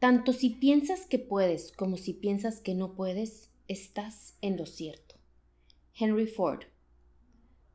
[0.00, 5.16] Tanto si piensas que puedes como si piensas que no puedes, estás en lo cierto.
[5.94, 6.62] Henry Ford.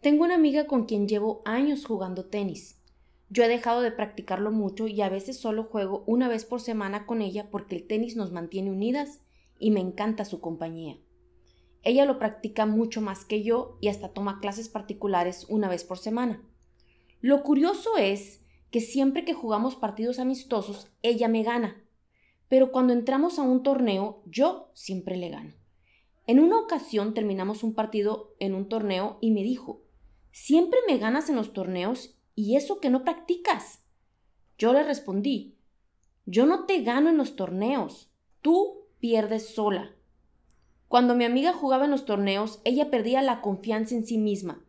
[0.00, 2.80] Tengo una amiga con quien llevo años jugando tenis.
[3.28, 7.06] Yo he dejado de practicarlo mucho y a veces solo juego una vez por semana
[7.06, 9.18] con ella porque el tenis nos mantiene unidas
[9.58, 10.98] y me encanta su compañía.
[11.82, 15.98] Ella lo practica mucho más que yo y hasta toma clases particulares una vez por
[15.98, 16.40] semana.
[17.20, 21.82] Lo curioso es que siempre que jugamos partidos amistosos, ella me gana
[22.52, 25.54] pero cuando entramos a un torneo, yo siempre le gano.
[26.26, 29.80] En una ocasión terminamos un partido en un torneo y me dijo,
[30.32, 33.80] siempre me ganas en los torneos y eso que no practicas.
[34.58, 35.56] Yo le respondí,
[36.26, 38.12] yo no te gano en los torneos,
[38.42, 39.94] tú pierdes sola.
[40.88, 44.62] Cuando mi amiga jugaba en los torneos, ella perdía la confianza en sí misma,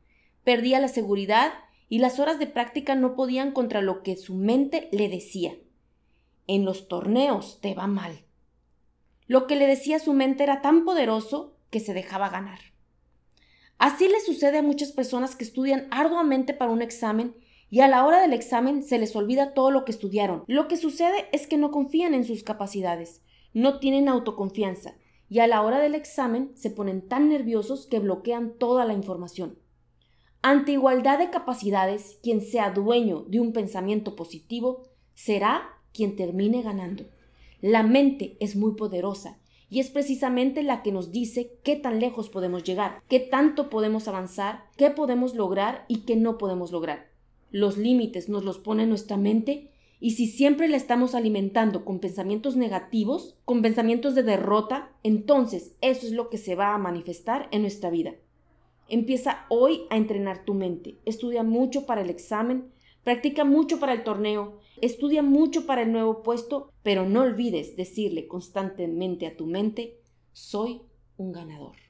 [0.46, 1.52] perdía la seguridad
[1.90, 5.58] y las horas de práctica no podían contra lo que su mente le decía
[6.48, 8.26] en los torneos te va mal.
[9.28, 12.60] Lo que le decía su mente era tan poderoso que se dejaba ganar.
[13.78, 17.36] Así le sucede a muchas personas que estudian arduamente para un examen
[17.70, 20.44] y a la hora del examen se les olvida todo lo que estudiaron.
[20.48, 24.96] Lo que sucede es que no confían en sus capacidades, no tienen autoconfianza
[25.30, 29.58] y a la hora del examen se ponen tan nerviosos que bloquean toda la información.
[30.44, 34.84] Ante igualdad de capacidades, quien sea dueño de un pensamiento positivo
[35.16, 37.06] será quien termine ganando.
[37.62, 42.30] La mente es muy poderosa y es precisamente la que nos dice qué tan lejos
[42.30, 47.08] podemos llegar, qué tanto podemos avanzar, qué podemos lograr y qué no podemos lograr.
[47.50, 52.58] Los límites nos los pone nuestra mente y si siempre la estamos alimentando con pensamientos
[52.58, 57.62] negativos, con pensamientos de derrota, entonces eso es lo que se va a manifestar en
[57.62, 58.14] nuestra vida.
[58.90, 60.98] Empieza hoy a entrenar tu mente.
[61.06, 62.66] Estudia mucho para el examen,
[63.04, 68.28] Practica mucho para el torneo, estudia mucho para el nuevo puesto, pero no olvides decirle
[68.28, 70.00] constantemente a tu mente,
[70.32, 70.82] soy
[71.18, 71.83] un ganador.